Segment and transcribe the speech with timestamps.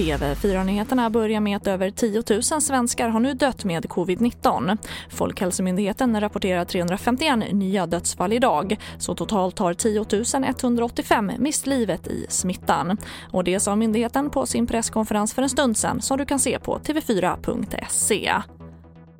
[0.00, 4.78] TV4-nyheterna börjar med att över 10 000 svenskar har nu dött med covid-19.
[5.10, 8.76] Folkhälsomyndigheten rapporterar 351 nya dödsfall idag.
[8.98, 10.06] Så totalt har 10
[10.48, 12.96] 185 mist livet i smittan.
[13.30, 16.58] Och det sa myndigheten på sin presskonferens för en stund sedan som du kan se
[16.58, 18.32] på tv4.se.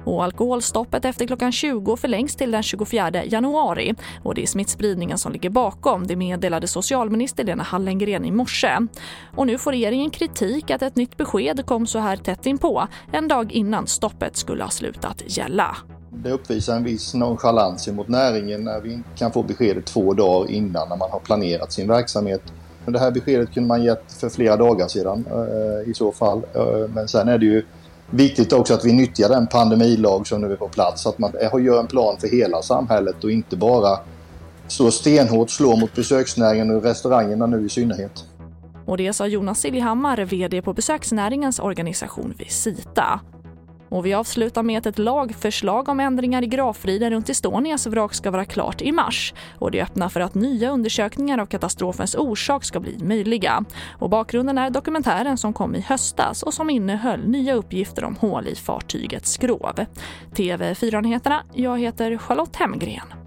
[0.05, 3.95] Och alkoholstoppet efter klockan 20 förlängs till den 24 januari.
[4.23, 8.79] Och det är smittspridningen som ligger bakom, det meddelade socialminister Lena Hallengren i morse.
[9.37, 13.29] Och nu får regeringen kritik att ett nytt besked kom så här tätt inpå, en
[13.29, 15.77] dag innan stoppet skulle ha slutat gälla.
[16.13, 20.89] Det uppvisar en viss nonchalans mot näringen när vi kan få beskedet två dagar innan
[20.89, 22.43] när man har planerat sin verksamhet.
[22.87, 26.43] Det här beskedet kunde man gett för flera dagar sedan eh, i så fall.
[26.55, 27.63] Eh, men sen är det ju
[28.11, 31.03] viktigt också att vi nyttjar den pandemilag som nu är på plats.
[31.03, 31.33] Så att man
[31.65, 33.99] gör en plan för hela samhället och inte bara
[34.69, 38.25] så stenhårt slår mot besöksnäringen och restaurangerna nu i synnerhet.
[38.87, 43.21] Och det sa Jonas Siljehammar, vd på besöksnäringens organisation Visita.
[43.91, 48.31] Och vi avslutar med att ett lagförslag om ändringar i gravfriden runt Estonias vrak ska
[48.31, 49.35] vara klart i mars.
[49.59, 53.65] Och det öppnar för att nya undersökningar av katastrofens orsak ska bli möjliga.
[53.99, 58.47] Och bakgrunden är dokumentären som kom i höstas och som innehöll nya uppgifter om hål
[58.47, 59.87] i fartygets skrov.
[60.35, 63.20] TV4-nyheterna, jag heter Charlotte Hemgren.